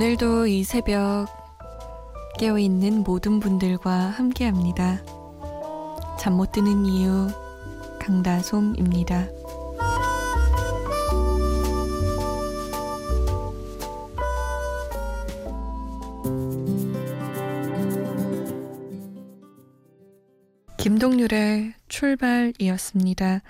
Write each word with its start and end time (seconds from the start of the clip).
오늘도 0.00 0.46
이 0.46 0.64
새벽 0.64 1.26
깨어있는 2.38 3.02
모든 3.04 3.38
분들과 3.38 3.92
함께 3.92 4.46
합니다. 4.46 5.04
잠 6.18 6.38
못 6.38 6.52
드는 6.52 6.86
이유, 6.86 7.28
강다솜입니다. 8.00 9.28
김동률의 20.78 21.74
출발이었습니다. 21.88 23.42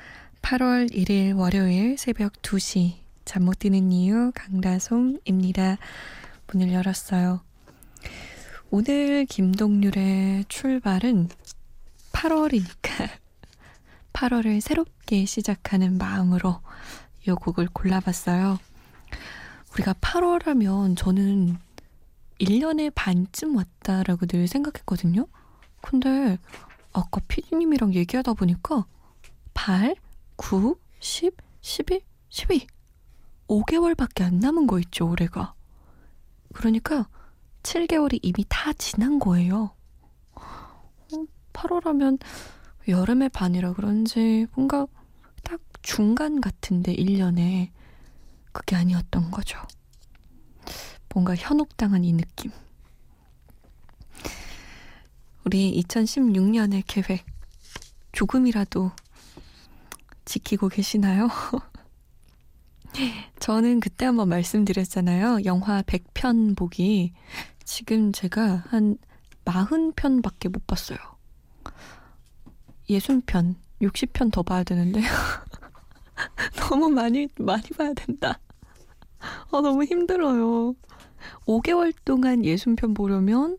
8월 0.42 0.92
1일 0.92 1.39
월요일 1.39 1.97
새벽 1.97 2.33
2시 2.42 2.95
잠 3.25 3.45
못 3.45 3.61
드는 3.61 3.92
이유 3.92 4.33
강다솜입니다. 4.34 5.78
문을 6.53 6.73
열었어요. 6.73 7.43
오늘 8.71 9.27
김동률의 9.27 10.47
출발은 10.49 11.29
8월이니까 12.13 13.09
8월을 14.13 14.61
새롭게 14.63 15.25
시작하는 15.25 15.99
마음으로 15.99 16.61
이 17.27 17.31
곡을 17.31 17.69
골라봤어요. 17.73 18.59
우리가 19.73 19.95
8월 19.95 20.45
하면 20.47 20.97
저는 20.97 21.57
1년에 22.41 22.92
반쯤 22.95 23.57
왔다라고 23.57 24.27
늘 24.27 24.48
생각했거든요. 24.48 25.27
근데 25.83 26.39
아까 26.92 27.20
피디님이랑 27.29 27.95
얘기하다 27.95 28.35
보니까 28.35 28.87
8, 29.55 29.95
9, 30.37 30.77
10, 31.01 31.37
11, 31.61 32.01
12 32.29 32.67
5개월밖에 33.48 34.23
안 34.23 34.39
남은 34.39 34.67
거 34.69 34.79
있죠, 34.79 35.09
올해가. 35.09 35.55
그러니까 36.53 37.09
7개월이 37.62 38.20
이미 38.23 38.45
다 38.48 38.73
지난 38.73 39.19
거예요. 39.19 39.75
8월 41.53 41.84
하면 41.84 42.15
어, 42.15 42.19
여름의 42.89 43.29
반이라 43.31 43.75
그런지 43.75 44.47
뭔가 44.55 44.87
딱 45.42 45.61
중간 45.83 46.41
같은데 46.41 46.95
1년에 46.95 47.70
그게 48.53 48.77
아니었던 48.77 49.31
거죠. 49.31 49.59
뭔가 51.12 51.34
현혹당한 51.34 52.05
이 52.05 52.12
느낌. 52.12 52.51
우리 55.45 55.83
2016년의 55.83 56.85
계획 56.87 57.25
조금이라도 58.12 58.92
지키고 60.25 60.69
계시나요? 60.69 61.29
저는 63.38 63.80
그때 63.80 64.05
한번 64.06 64.28
말씀드렸잖아요. 64.28 65.44
영화 65.44 65.83
100편 65.83 66.56
보기. 66.56 67.12
지금 67.64 68.12
제가 68.12 68.64
한 68.69 68.98
40편밖에 69.44 70.48
못 70.50 70.66
봤어요. 70.66 70.98
60편, 72.88 73.55
60편 73.80 74.33
더 74.33 74.42
봐야 74.42 74.64
되는데. 74.64 75.00
너무 76.56 76.88
많이, 76.91 77.28
많이 77.38 77.62
봐야 77.77 77.92
된다. 77.94 78.41
아, 79.20 79.61
너무 79.61 79.84
힘들어요. 79.84 80.74
5개월 81.46 81.92
동안 82.05 82.42
60편 82.42 82.94
보려면 82.96 83.58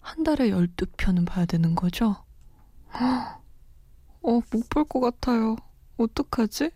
한 0.00 0.22
달에 0.22 0.50
12편은 0.50 1.26
봐야 1.26 1.46
되는 1.46 1.74
거죠? 1.74 2.16
어, 2.92 4.40
못 4.50 4.68
볼 4.70 4.84
것 4.84 5.00
같아요. 5.00 5.56
어떡하지? 5.96 6.70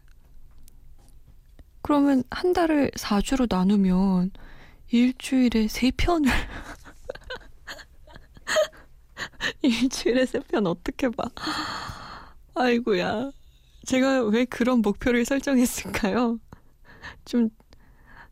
그러면 1.88 2.22
한 2.30 2.52
달을 2.52 2.90
4주로 2.98 3.46
나누면 3.48 4.32
일주일에 4.90 5.68
3편을 5.68 6.28
일주일에 9.62 10.26
3편 10.26 10.66
어떻게 10.66 11.08
봐? 11.08 11.24
아이고야. 12.54 13.30
제가 13.86 14.24
왜 14.24 14.44
그런 14.44 14.82
목표를 14.82 15.24
설정했을까요? 15.24 16.38
좀 17.24 17.48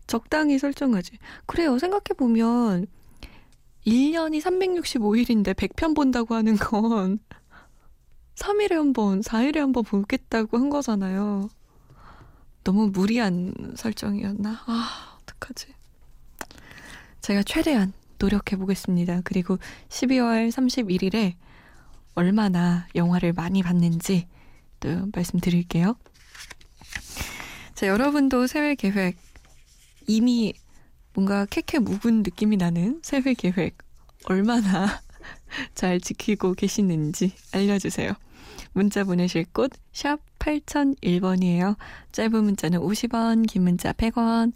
적당히 0.06 0.58
설정하지. 0.58 1.12
그래요. 1.46 1.78
생각해보면 1.78 2.86
1년이 3.86 4.42
365일인데 4.42 5.54
100편 5.54 5.96
본다고 5.96 6.34
하는 6.34 6.56
건 6.56 7.20
3일에 8.36 8.74
한 8.74 8.92
번, 8.92 9.22
4일에 9.22 9.60
한 9.60 9.72
번 9.72 9.82
보겠다고 9.84 10.58
한 10.58 10.68
거잖아요. 10.68 11.48
너무 12.66 12.88
무리한 12.88 13.54
설정이었나? 13.76 14.64
아, 14.66 15.18
어떡하지? 15.22 15.68
제가 17.20 17.44
최대한 17.44 17.92
노력해 18.18 18.56
보겠습니다. 18.56 19.20
그리고 19.22 19.58
12월 19.88 20.50
31일에 20.50 21.34
얼마나 22.16 22.88
영화를 22.96 23.32
많이 23.34 23.62
봤는지 23.62 24.26
또 24.80 24.88
말씀드릴게요. 25.14 25.94
자, 27.76 27.86
여러분도 27.86 28.48
새해 28.48 28.74
계획 28.74 29.16
이미 30.08 30.52
뭔가 31.14 31.46
캐캐 31.46 31.78
묵은 31.78 32.24
느낌이 32.24 32.56
나는 32.56 33.00
새해 33.04 33.34
계획 33.34 33.78
얼마나 34.24 35.00
잘 35.76 36.00
지키고 36.00 36.54
계시는지 36.54 37.32
알려주세요. 37.52 38.14
문자 38.72 39.04
보내실 39.04 39.46
곳 39.52 39.70
샵 39.92 40.20
8001번이에요. 40.38 41.76
짧은 42.12 42.44
문자는 42.44 42.80
50원, 42.80 43.46
긴 43.48 43.62
문자 43.62 43.92
100원. 43.92 44.52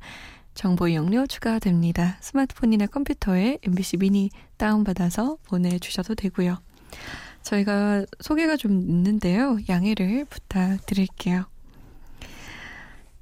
정보 0.54 0.88
이용료 0.88 1.26
추가됩니다. 1.26 2.18
스마트폰이나 2.20 2.86
컴퓨터에 2.86 3.58
MBC 3.62 3.96
미니 3.98 4.30
다운받아서 4.58 5.38
보내주셔도 5.44 6.14
되고요. 6.14 6.58
저희가 7.42 8.04
소개가 8.20 8.56
좀 8.56 8.72
늦는데요. 8.72 9.58
양해를 9.68 10.26
부탁드릴게요. 10.26 11.46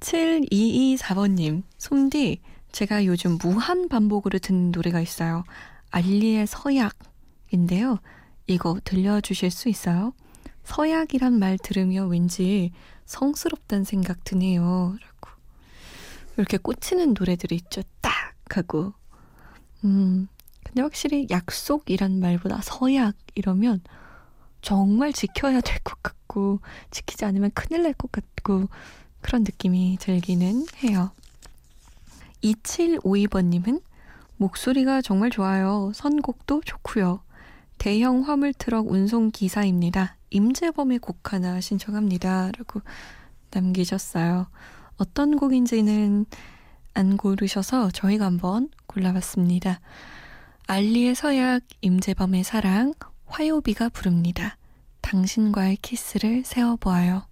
7224번님, 0.01 1.63
솜디, 1.77 2.41
제가 2.71 3.05
요즘 3.05 3.37
무한 3.41 3.89
반복으로 3.89 4.39
듣는 4.39 4.71
노래가 4.71 5.01
있어요. 5.01 5.43
알리의 5.91 6.47
서약인데요. 6.47 7.99
이거 8.47 8.79
들려주실 8.83 9.51
수 9.51 9.69
있어요? 9.69 10.13
서약이란 10.69 11.39
말 11.39 11.57
들으면 11.57 12.09
왠지 12.09 12.71
성스럽다는 13.05 13.83
생각 13.83 14.23
드네요. 14.23 14.95
라고. 15.01 15.31
이렇게 16.37 16.57
꽂히는 16.57 17.15
노래들이 17.17 17.55
있죠. 17.55 17.81
딱! 18.01 18.13
하고. 18.51 18.93
음, 19.83 20.27
근데 20.63 20.81
확실히 20.81 21.27
약속이란 21.29 22.19
말보다 22.19 22.59
서약 22.61 23.15
이러면 23.35 23.81
정말 24.61 25.11
지켜야 25.13 25.59
될 25.61 25.79
것 25.83 26.01
같고, 26.03 26.59
지키지 26.91 27.25
않으면 27.25 27.51
큰일 27.55 27.83
날 27.83 27.93
것 27.93 28.11
같고, 28.11 28.67
그런 29.21 29.43
느낌이 29.43 29.97
들기는 29.99 30.65
해요. 30.83 31.11
2752번님은 32.43 33.81
목소리가 34.37 35.01
정말 35.01 35.29
좋아요. 35.31 35.91
선곡도 35.95 36.61
좋고요. 36.65 37.21
대형 37.77 38.21
화물 38.23 38.53
트럭 38.53 38.87
운송 38.91 39.31
기사입니다. 39.31 40.15
임재범의 40.29 40.99
곡 40.99 41.33
하나 41.33 41.59
신청합니다. 41.61 42.51
라고 42.57 42.81
남기셨어요. 43.51 44.47
어떤 44.97 45.37
곡인지는 45.37 46.25
안 46.93 47.17
고르셔서 47.17 47.91
저희가 47.91 48.25
한번 48.25 48.69
골라봤습니다. 48.87 49.79
알리의 50.67 51.15
서약, 51.15 51.61
임재범의 51.81 52.43
사랑, 52.43 52.93
화요비가 53.27 53.89
부릅니다. 53.89 54.57
당신과의 55.01 55.77
키스를 55.77 56.43
세워보아요. 56.45 57.28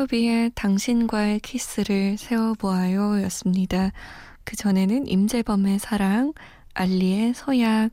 화요비의 0.00 0.52
당신과의 0.54 1.40
키스를 1.40 2.16
세워보아요 2.16 3.22
였습니다. 3.24 3.92
그 4.44 4.56
전에는 4.56 5.06
임재범의 5.06 5.78
사랑, 5.78 6.32
알리의 6.72 7.34
서약 7.34 7.90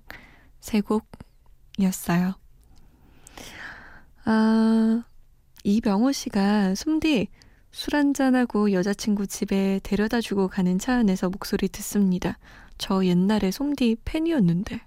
세 0.62 0.82
곡이었어요. 0.82 2.36
아, 4.26 5.04
이병호 5.64 6.12
씨가 6.14 6.76
숨디 6.76 7.28
술 7.72 7.96
한잔하고 7.96 8.72
여자친구 8.72 9.28
집에 9.28 9.82
데려다 9.84 10.22
주고 10.22 10.48
가는 10.48 10.80
차 10.80 10.94
안에서 10.96 11.30
목소리 11.30 11.68
듣습니다. 11.68 12.38
저 12.78 13.04
옛날에 13.06 13.52
솜디 13.52 13.98
팬이었는데. 14.06 14.82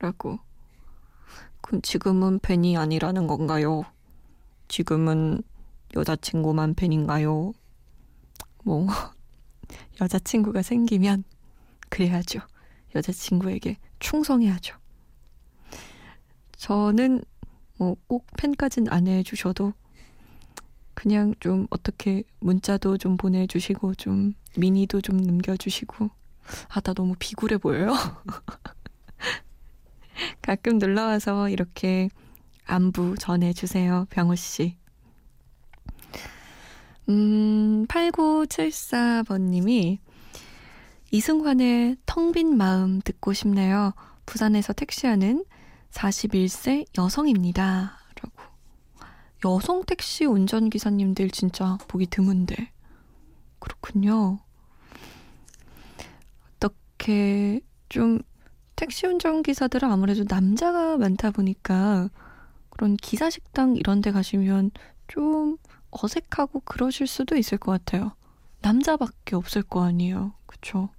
라고. 0.00 0.38
그럼 1.62 1.80
지금은 1.82 2.40
팬이 2.40 2.76
아니라는 2.76 3.26
건가요? 3.26 3.84
지금은 4.68 5.42
여자친구만 5.96 6.74
팬인가요? 6.74 7.52
뭐, 8.64 8.86
여자친구가 10.00 10.62
생기면 10.62 11.24
그래야죠. 11.88 12.40
여자친구에게 12.94 13.78
충성해야죠. 14.00 14.76
저는 16.56 17.22
뭐 17.78 17.96
꼭 18.08 18.26
팬까진 18.36 18.88
안 18.90 19.06
해주셔도 19.06 19.72
그냥 20.94 21.32
좀 21.38 21.68
어떻게 21.70 22.24
문자도 22.40 22.98
좀 22.98 23.16
보내주시고 23.16 23.94
좀 23.94 24.34
미니도 24.56 25.00
좀 25.00 25.16
남겨주시고 25.18 26.10
아 26.70 26.80
나 26.80 26.92
너무 26.94 27.14
비굴해 27.18 27.58
보여요. 27.58 27.94
가끔 30.42 30.78
놀러와서 30.78 31.48
이렇게 31.48 32.08
안부 32.64 33.16
전해주세요, 33.18 34.06
병호 34.10 34.34
씨. 34.34 34.76
음, 37.08 37.86
8974번님이 37.86 39.98
이승환의 41.10 41.96
텅 42.04 42.32
빈 42.32 42.56
마음 42.56 43.00
듣고 43.00 43.32
싶네요. 43.32 43.94
부산에서 44.26 44.74
택시하는 44.74 45.44
41세 45.90 46.84
여성입니다. 46.98 47.98
라고. 48.22 48.42
여성 49.46 49.84
택시 49.84 50.26
운전기사님들 50.26 51.30
진짜 51.30 51.78
보기 51.88 52.06
드문데. 52.06 52.72
그렇군요. 53.58 54.40
어떻게 56.56 57.60
좀 57.88 58.20
택시 58.76 59.06
운전기사들은 59.06 59.90
아무래도 59.90 60.24
남자가 60.28 60.98
많다 60.98 61.30
보니까 61.30 62.10
그런 62.68 62.96
기사 62.96 63.30
식당 63.30 63.76
이런 63.76 64.02
데 64.02 64.12
가시면 64.12 64.72
좀 65.08 65.56
어색하고 65.90 66.60
그러실 66.60 67.06
수도 67.06 67.36
있을 67.36 67.58
것 67.58 67.72
같아요. 67.72 68.12
남자밖에 68.60 69.36
없을 69.36 69.62
거 69.62 69.82
아니에요. 69.84 70.34
그쵸? 70.46 70.90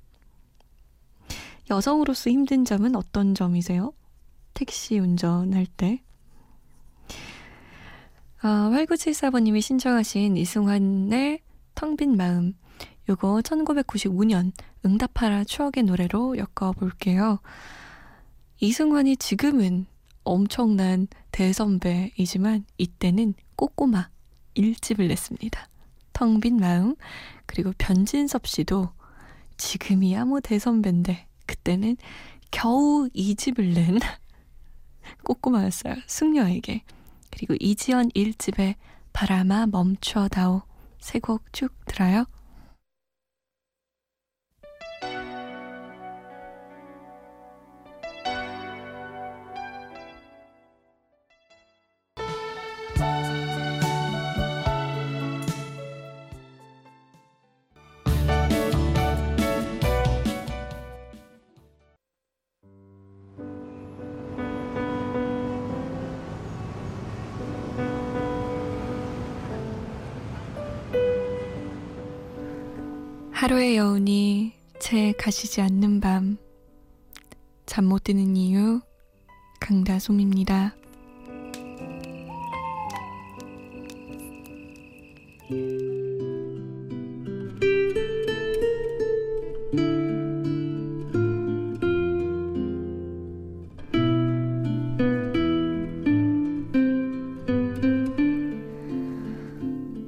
여성으로서 1.70 2.30
힘든 2.30 2.66
점은 2.66 2.96
어떤 2.96 3.36
점이세요? 3.36 3.94
택시 4.54 4.98
운전할 4.98 5.66
때. 5.66 6.02
아, 8.42 8.70
8974번님이 8.74 9.62
신청하신 9.62 10.38
이승환의 10.38 11.42
텅빈 11.76 12.16
마음. 12.16 12.54
요거 13.10 13.42
1995년 13.42 14.52
응답하라 14.86 15.44
추억의 15.44 15.84
노래로 15.84 16.38
엮어볼게요. 16.38 17.40
이승환이 18.60 19.18
지금은 19.18 19.88
엄청난 20.24 21.08
대선배이지만 21.32 22.66
이때는 22.78 23.34
꼬꼬마 23.56 24.10
1집을 24.56 25.08
냈습니다. 25.08 25.68
텅 26.14 26.40
빈 26.42 26.58
마음 26.58 26.96
그리고 27.46 27.74
변진섭 27.78 28.48
씨도 28.48 28.90
지금이야 29.58 30.26
뭐 30.26 30.40
대선배인데 30.40 31.28
그때는 31.46 31.98
겨우 32.52 33.08
2집을 33.16 33.74
낸 33.74 34.00
꼬꼬마였어요. 35.24 35.96
승려에게. 36.08 36.84
그리고 37.32 37.56
이지연 37.60 38.10
1집의 38.10 38.76
바람아 39.14 39.68
멈춰다오 39.68 40.64
세 41.00 41.20
곡 41.20 41.44
쭉 41.54 41.74
들어요. 41.86 42.26
하루의 73.40 73.78
여운이 73.78 74.52
채 74.82 75.14
가시지 75.14 75.62
않는 75.62 76.02
밤. 76.02 76.38
잠 77.66 77.86
못 77.86 78.04
드는 78.04 78.36
이유, 78.36 78.82
강다솜입니다. 79.62 80.76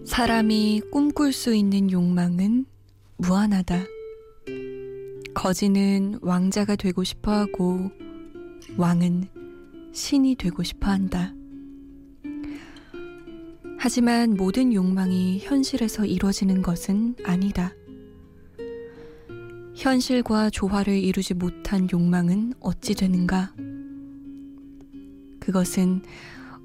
사람이 0.04 0.81
꿈꿀 0.92 1.31
수 1.31 1.56
있는 1.56 1.89
욕망은 1.89 2.66
무한하다. 3.22 3.84
거지는 5.36 6.18
왕자가 6.24 6.76
되고 6.76 7.04
싶어 7.04 7.32
하고, 7.32 7.92
왕은 8.78 9.28
신이 9.94 10.36
되고 10.36 10.64
싶어 10.64 10.90
한다. 10.90 11.34
하지만 13.78 14.34
모든 14.34 14.74
욕망이 14.74 15.40
현실에서 15.40 16.06
이루어지는 16.06 16.64
것은 16.64 17.16
아니다. 17.24 17.74
현실과 19.76 20.50
조화를 20.50 20.98
이루지 20.98 21.36
못한 21.36 21.88
욕망은 21.92 22.54
어찌 22.60 22.96
되는가? 22.96 23.54
그것은 25.40 26.02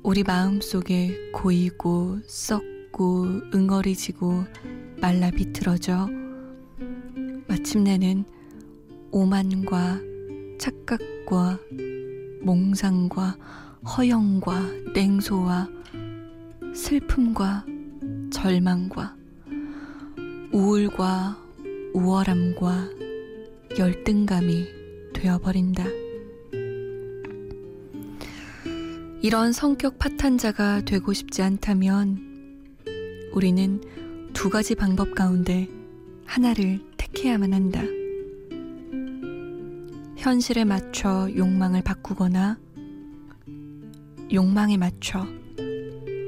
우리 0.02 0.22
마음 0.22 0.62
속에 0.62 1.32
고이고 1.32 2.20
썩고 2.26 3.26
응어리지고 3.54 4.44
말라 5.00 5.30
비틀어져 5.30 6.25
마침내는 7.66 8.24
오만과 9.10 10.00
착각과 10.58 11.58
몽상과 12.42 13.36
허영과 13.84 14.60
냉소와 14.94 15.68
슬픔과 16.72 17.66
절망과 18.30 19.16
우울과 20.52 21.36
우월함과 21.92 22.88
열등감이 23.76 24.66
되어버린다. 25.12 25.86
이런 29.22 29.52
성격 29.52 29.98
파탄자가 29.98 30.82
되고 30.82 31.12
싶지 31.12 31.42
않다면 31.42 32.78
우리는 33.32 33.80
두 34.32 34.50
가지 34.50 34.76
방법 34.76 35.16
가운데 35.16 35.68
하나를 36.26 36.85
택해야만 37.12 37.52
한다. 37.52 37.82
현실에 40.16 40.64
맞춰 40.64 41.28
욕망을 41.36 41.82
바꾸거나 41.82 42.58
욕망에 44.32 44.76
맞춰 44.76 45.26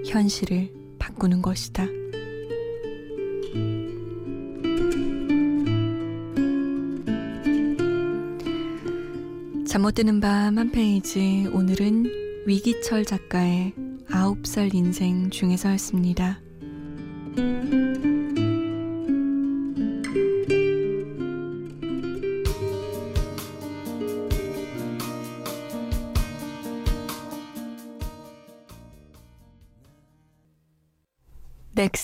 현실을 0.07 0.73
바꾸는 0.99 1.43
것이다. 1.43 1.87
잠 9.67 9.83
못 9.83 9.95
드는 9.95 10.21
밤 10.21 10.59
한 10.59 10.71
페이지 10.73 11.49
오늘은 11.53 12.07
위기철 12.47 13.05
작가의 13.05 13.75
아홉 14.11 14.47
살 14.47 14.75
인생 14.75 15.31
중에서였습니다. 15.31 16.41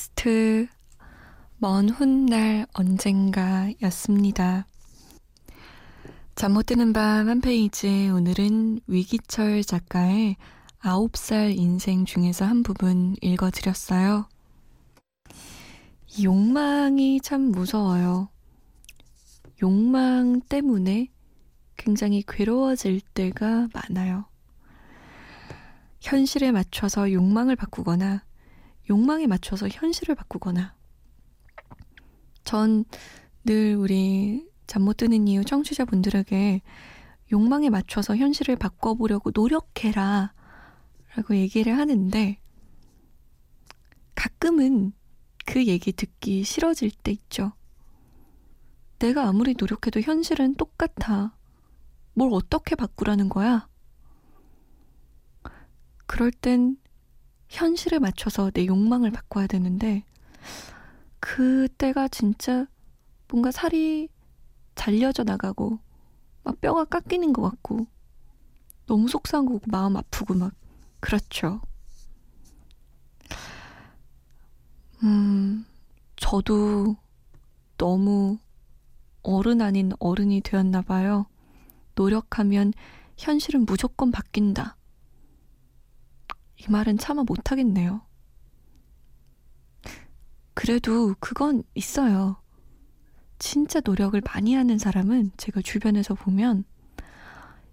넥스트 0.05 0.67
먼 1.57 1.89
훗날 1.89 2.67
언젠가 2.75 3.71
였습니다. 3.83 4.67
잠 6.35 6.53
못 6.53 6.67
드는 6.67 6.93
밤 6.93 7.29
한 7.29 7.41
페이지 7.41 8.11
오늘은 8.11 8.81
위기철 8.87 9.65
작가의 9.65 10.37
아홉 10.81 11.17
살 11.17 11.53
인생 11.53 12.05
중에서 12.05 12.45
한 12.45 12.63
부분 12.63 13.17
읽어드렸어요. 13.23 14.29
욕망이 16.23 17.21
참 17.23 17.51
무서워요. 17.51 18.29
욕망 19.63 20.41
때문에 20.43 21.09
굉장히 21.77 22.23
괴로워질 22.29 23.01
때가 23.15 23.69
많아요. 23.73 24.27
현실에 26.03 26.53
맞춰서 26.53 27.11
욕망을 27.11 27.57
바꾸거나 27.57 28.23
욕망에 28.91 29.27
맞춰서 29.27 29.69
현실을 29.69 30.15
바꾸거나 30.15 30.75
전 32.45 32.85
늘 33.47 33.77
우리 33.77 34.49
잠 34.67 34.83
못 34.83 34.97
드는 34.97 35.29
이유 35.29 35.45
청취자분들에게 35.45 36.63
욕망에 37.33 37.69
맞춰서 37.69 38.17
현실을 38.17 38.57
바꿔보려고 38.57 39.33
노력해라 39.35 40.33
라고 41.15 41.37
얘기를 41.37 41.77
하는데 41.77 42.41
가끔은 44.15 44.93
그 45.45 45.67
얘기 45.67 45.93
듣기 45.93 46.43
싫어질 46.43 46.91
때 46.91 47.13
있죠. 47.13 47.53
내가 48.99 49.29
아무리 49.29 49.55
노력해도 49.59 50.01
현실은 50.01 50.55
똑같아. 50.55 51.37
뭘 52.15 52.31
어떻게 52.33 52.75
바꾸라는 52.77 53.29
거야? 53.29 53.69
그럴 56.07 56.31
땐 56.31 56.77
현실에 57.55 58.01
맞춰서 58.01 58.51
내 58.51 58.67
욕망을 58.67 59.13
바꿔야 59.13 59.47
되는데, 59.47 60.03
그때가 61.21 62.09
진짜 62.09 62.67
뭔가 63.29 63.53
살이 63.53 64.09
잘려져 64.75 65.23
나가고, 65.23 65.79
막 66.43 66.61
뼈가 66.61 66.85
깎이는 66.85 67.33
것 67.33 67.43
같고, 67.43 67.87
너무 68.87 69.07
속상하고 69.07 69.61
마음 69.69 69.97
아프고 69.97 70.35
막, 70.35 70.53
그렇죠. 70.99 71.61
음, 75.05 75.65
저도 76.17 76.97
너무 77.79 78.39
어른 79.23 79.61
아닌 79.61 79.93
어른이 80.01 80.41
되었나 80.41 80.83
봐요. 80.83 81.27
노력하면 81.95 82.73
현실은 83.17 83.65
무조건 83.65 84.11
바뀐다. 84.11 84.77
이 86.65 86.71
말은 86.71 86.99
차마 86.99 87.23
못하겠네요. 87.23 88.03
그래도 90.55 91.15
그건 91.21 91.63
있어요. 91.75 92.41
진짜 93.39 93.81
노력을 93.85 94.19
많이 94.25 94.55
하는 94.55 94.79
사람은 94.79 95.33
제가 95.37 95.61
주변에서 95.61 96.15
보면 96.15 96.65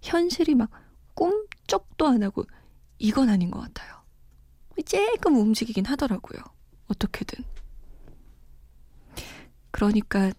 현실이 0.02 0.56
막 0.56 0.70
꿈쩍도 1.14 2.08
안 2.08 2.24
하고 2.24 2.44
이건 2.98 3.30
아닌 3.30 3.52
것 3.52 3.62
같아요. 3.62 4.02
조금 5.22 5.40
움직이긴 5.40 5.86
하더라고요. 5.86 6.42
어떻게든. 6.88 7.44
그러니까 9.70 10.32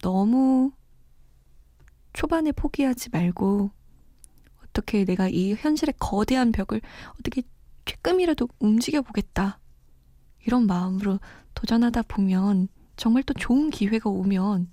너무 0.00 0.72
초반에 2.12 2.52
포기하지 2.52 3.10
말고 3.10 3.70
어떻게 4.64 5.04
내가 5.04 5.28
이 5.28 5.54
현실의 5.54 5.94
거대한 5.98 6.52
벽을 6.52 6.80
어떻게 7.18 7.42
조금이라도 7.84 8.48
움직여 8.58 9.02
보겠다. 9.02 9.58
이런 10.46 10.66
마음으로 10.66 11.20
도전하다 11.54 12.02
보면 12.02 12.68
정말 12.96 13.22
또 13.22 13.34
좋은 13.34 13.70
기회가 13.70 14.10
오면 14.10 14.70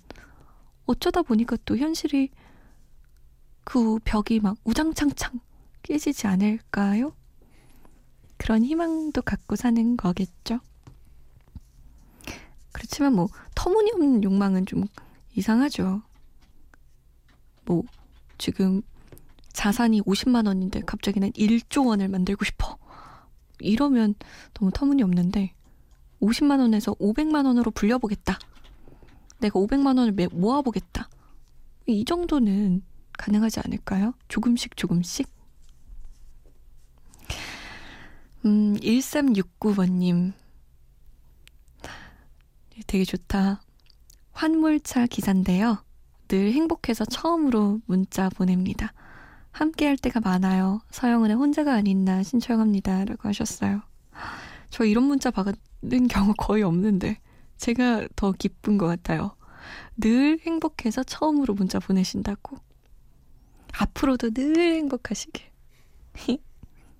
어쩌다 0.86 1.22
보니까 1.22 1.56
또 1.64 1.76
현실이 1.76 2.30
그 3.64 3.98
벽이 4.04 4.40
막 4.40 4.56
우장창창 4.64 5.40
깨지지 5.82 6.26
않을까요? 6.26 7.14
그런 8.36 8.64
희망도 8.64 9.22
갖고 9.22 9.54
사는 9.54 9.96
거겠죠. 9.96 10.60
그렇지만 12.72 13.14
뭐 13.14 13.28
터무니없는 13.54 14.24
욕망은 14.24 14.66
좀 14.66 14.84
이상하죠. 15.34 16.02
뭐 17.64 17.82
지금 18.38 18.82
자산이 19.52 20.00
50만 20.02 20.46
원인데 20.46 20.80
갑자기는 20.80 21.30
1조 21.32 21.86
원을 21.86 22.08
만들고 22.08 22.44
싶어. 22.44 22.79
이러면 23.62 24.14
너무 24.54 24.70
터무니없는데 24.72 25.54
50만 26.20 26.60
원에서 26.60 26.94
500만 26.94 27.46
원으로 27.46 27.70
불려보겠다. 27.70 28.38
내가 29.40 29.58
500만 29.58 29.98
원을 29.98 30.12
모아보겠다. 30.32 31.08
이 31.86 32.04
정도는 32.04 32.82
가능하지 33.12 33.60
않을까요? 33.64 34.14
조금씩 34.28 34.76
조금씩. 34.76 35.28
음, 38.44 38.74
1369번님. 38.76 40.32
되게 42.86 43.04
좋다. 43.04 43.60
환물차 44.32 45.06
기사인데요. 45.06 45.84
늘 46.28 46.52
행복해서 46.52 47.04
처음으로 47.04 47.80
문자 47.86 48.28
보냅니다. 48.30 48.92
함께 49.60 49.86
할 49.86 49.98
때가 49.98 50.20
많아요. 50.20 50.80
서영은의 50.90 51.36
혼자가 51.36 51.74
아닌 51.74 52.06
나 52.06 52.22
신청합니다. 52.22 53.04
라고 53.04 53.28
하셨어요. 53.28 53.82
저 54.70 54.84
이런 54.84 55.04
문자 55.04 55.30
받은 55.30 56.08
경우 56.08 56.32
거의 56.36 56.62
없는데 56.62 57.18
제가 57.58 58.08
더 58.16 58.32
기쁜 58.32 58.78
것 58.78 58.86
같아요. 58.86 59.36
늘 59.98 60.38
행복해서 60.40 61.02
처음으로 61.02 61.52
문자 61.52 61.78
보내신다고. 61.78 62.56
앞으로도 63.72 64.30
늘 64.30 64.76
행복하시길. 64.76 65.44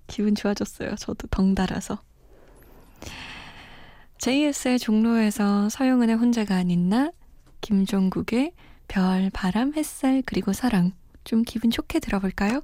기분 0.05 0.35
좋아졌어요. 0.35 0.95
저도 0.97 1.27
덩달아서. 1.29 1.99
JS의 4.19 4.77
종로에서 4.77 5.67
서영은의 5.69 6.15
혼자가 6.15 6.57
아닌 6.57 6.89
나, 6.89 7.11
김종국의 7.61 8.53
별, 8.87 9.31
바람, 9.33 9.73
햇살, 9.73 10.21
그리고 10.23 10.53
사랑. 10.53 10.93
좀 11.23 11.43
기분 11.43 11.71
좋게 11.71 11.99
들어볼까요? 11.99 12.61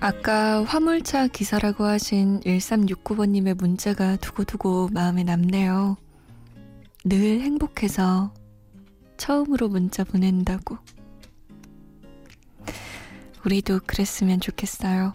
아까 0.00 0.62
화물차 0.64 1.26
기사라고 1.26 1.84
하신 1.84 2.40
1369번님의 2.40 3.54
문자가 3.54 4.16
두고두고 4.16 4.90
마음에 4.92 5.24
남네요. 5.24 5.96
늘 7.04 7.40
행복해서 7.40 8.32
처음으로 9.16 9.68
문자 9.68 10.04
보낸다고. 10.04 10.78
우리도 13.44 13.80
그랬으면 13.86 14.40
좋겠어요. 14.40 15.14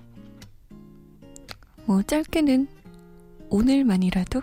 뭐 1.86 2.02
짧게는 2.04 2.68
오늘만이라도 3.50 4.42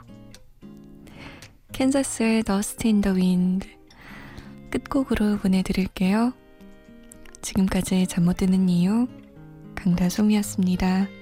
캔자스의 1.73 2.45
Dust 2.45 2.87
in 2.87 3.01
the 3.01 3.11
Wind 3.11 3.67
끝곡으로 4.71 5.39
보내드릴게요. 5.39 6.33
지금까지 7.43 8.07
잠 8.07 8.25
못 8.25 8.37
드는 8.37 8.69
이유 8.69 9.09
강다솜이었습니다. 9.83 11.20